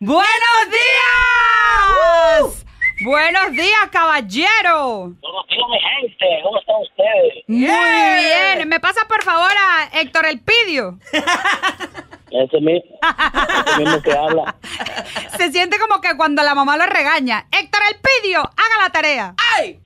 [0.00, 0.26] ¡Buenos
[0.70, 2.66] días!
[3.04, 5.12] ¡Buenos días, caballero!
[5.22, 6.26] Buenos días, mi gente.
[6.42, 7.44] ¿Cómo están ustedes?
[7.46, 8.68] Muy bien.
[8.68, 10.98] ¿Me pasa, por favor, a Héctor Elpidio?
[12.30, 12.98] Ese mismo,
[13.64, 14.56] ese mismo que habla.
[15.38, 17.46] Se siente como que cuando la mamá lo regaña.
[17.52, 19.34] Héctor Elpidio, haga la tarea.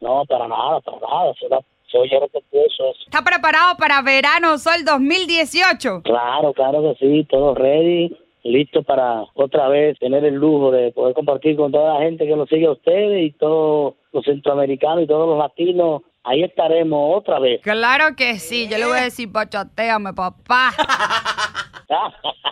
[0.00, 1.34] No, para nada, para nada.
[1.40, 1.60] Soy, la-
[1.90, 2.92] soy yo respetuoso.
[3.04, 6.02] ¿Está preparado para Verano Sol 2018?
[6.04, 7.26] Claro, claro que sí.
[7.28, 8.16] Todo ready.
[8.46, 12.36] Listo para otra vez tener el lujo de poder compartir con toda la gente que
[12.36, 16.02] nos sigue a ustedes y todos los centroamericanos y todos los latinos.
[16.22, 17.60] Ahí estaremos otra vez.
[17.62, 18.68] Claro que sí.
[18.68, 20.70] Yo le voy a decir, bachateame, papá.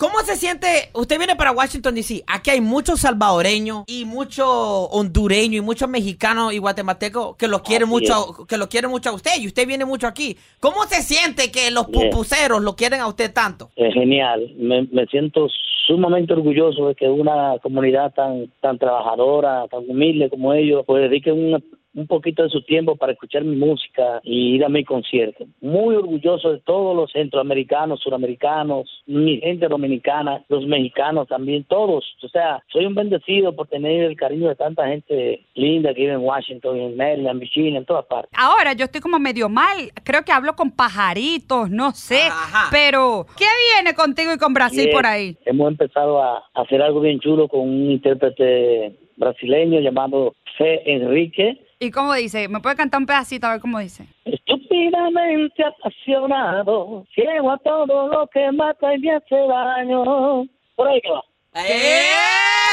[0.00, 0.90] ¿Cómo se siente?
[0.94, 2.22] Usted viene para Washington, D.C.
[2.28, 7.88] Aquí hay muchos salvadoreños y muchos hondureños y muchos mexicanos y guatemaltecos que lo quieren
[7.88, 10.36] Así mucho, que lo quieren mucho a usted y usted viene mucho aquí.
[10.60, 13.70] ¿Cómo se siente que los pupuseros lo quieren a usted tanto?
[13.74, 14.54] Es genial.
[14.56, 15.48] Me, me siento
[15.88, 21.54] sumamente orgulloso de que una comunidad tan tan trabajadora, tan humilde como ellos, pues dediquen
[21.54, 25.46] un, un poquito de su tiempo para escuchar mi música y ir a mi concierto.
[25.60, 32.04] Muy orgulloso de todos los centroamericanos, suramericanos, mi gente dominicana, los mexicanos también, todos.
[32.22, 36.12] O sea, soy un bendecido por tener el cariño de tanta gente linda que vive
[36.12, 38.30] en Washington, en Maryland, en Virginia, en todas partes.
[38.36, 39.90] Ahora yo estoy como medio mal.
[40.04, 42.22] Creo que hablo con pajaritos, no sé.
[42.28, 42.68] Ajá.
[42.70, 45.36] Pero, ¿qué viene contigo y con Brasil por ahí?
[45.44, 51.58] Hemos empezado a hacer algo bien chulo con un intérprete brasileño llamado Fe Enrique.
[51.80, 52.48] ¿Y cómo dice?
[52.48, 54.06] ¿Me puede cantar un pedacito a ver cómo dice?
[54.24, 60.44] Estúpidamente apasionado, ciego a todo lo que mata y me hace daño.
[60.74, 61.22] Por ahí que va.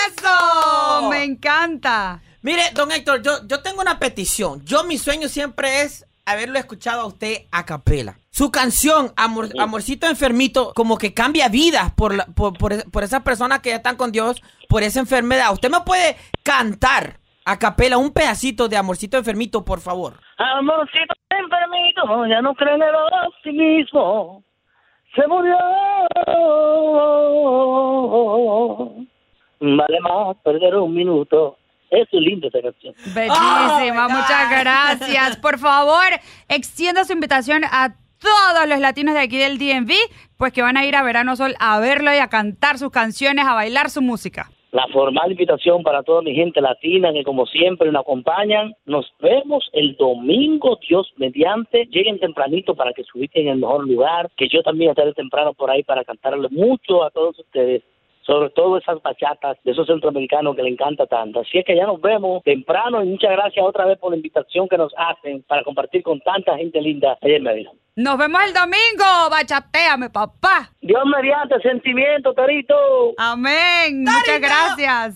[0.08, 1.09] ¡Eso!
[1.09, 2.22] Me encanta.
[2.42, 4.64] Mire, don Héctor, yo, yo tengo una petición.
[4.66, 8.17] Yo mi sueño siempre es haberlo escuchado a usted a capela.
[8.31, 13.22] Su canción, Amor- Amorcito Enfermito, como que cambia vidas por, la- por, por, por esas
[13.22, 15.53] personas que ya están con Dios, por esa enfermedad.
[15.53, 20.19] ¿Usted me puede cantar a capela un pedacito de Amorcito Enfermito, por favor?
[20.38, 22.95] Amorcito enfermito, ya no cree en el
[23.28, 24.44] optimismo.
[25.16, 25.55] Se murió.
[29.59, 31.57] Vale más perder un minuto.
[31.91, 32.94] Es lindo esta canción.
[33.13, 34.59] Bellísima, Oh, muchas God.
[34.59, 35.38] gracias.
[35.38, 36.03] Por favor,
[36.50, 39.94] extienda su invitación a todos los latinos de aquí del DMV,
[40.38, 43.45] pues que van a ir a Verano Sol a verlo y a cantar sus canciones,
[43.45, 44.50] a bailar su música.
[44.75, 48.74] La formal invitación para toda mi gente latina que como siempre nos acompañan.
[48.86, 51.86] Nos vemos el domingo, Dios mediante.
[51.86, 54.30] Lleguen tempranito para que se ubiquen en el mejor lugar.
[54.35, 57.84] Que yo también estaré temprano por ahí para cantarle mucho a todos ustedes.
[58.25, 61.41] Sobre todo esas bachatas de esos centroamericanos que le encanta tanto.
[61.41, 64.68] Así es que ya nos vemos temprano y muchas gracias otra vez por la invitación
[64.68, 67.74] que nos hacen para compartir con tanta gente linda ayer me dijo.
[67.97, 70.69] Nos vemos el domingo, bachateame, papá.
[70.81, 72.75] Dios mediante, sentimiento, Tarito.
[73.18, 74.03] Amén.
[74.03, 75.14] Muchas gracias.